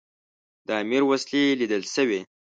د 0.67 0.69
امیر 0.81 1.03
وسلې 1.09 1.43
لیدل 1.59 1.83
سوي. 1.95 2.19